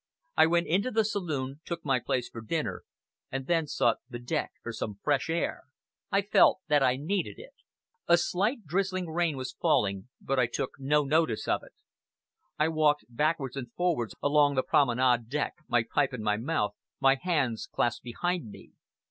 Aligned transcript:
I 0.35 0.47
went 0.47 0.65
into 0.65 0.89
the 0.89 1.05
saloon, 1.05 1.61
took 1.63 1.85
my 1.85 1.99
place 1.99 2.27
for 2.27 2.41
dinner, 2.41 2.85
and 3.31 3.45
then 3.45 3.67
sought 3.67 3.97
the 4.09 4.17
deck 4.17 4.53
for 4.63 4.73
some 4.73 4.97
fresh 5.03 5.29
air. 5.29 5.65
I 6.11 6.23
felt 6.23 6.57
that 6.69 6.81
I 6.81 6.95
needed 6.95 7.37
it. 7.37 7.53
A 8.07 8.17
slight, 8.17 8.65
drizzling 8.65 9.11
rain 9.11 9.37
was 9.37 9.53
falling, 9.53 10.09
but 10.19 10.39
I 10.39 10.47
took 10.47 10.71
no 10.79 11.03
notice 11.03 11.47
of 11.47 11.61
it. 11.61 11.73
I 12.57 12.67
walked 12.67 13.05
backwards 13.09 13.55
and 13.55 13.71
forwards 13.73 14.15
along 14.23 14.55
the 14.55 14.63
promenade 14.63 15.29
deck, 15.29 15.53
my 15.67 15.83
pipe 15.83 16.15
in 16.15 16.23
my 16.23 16.35
mouth, 16.37 16.71
my 16.99 17.13
hands 17.21 17.67
clasped 17.71 18.03
behind 18.03 18.49
me. 18.49 18.71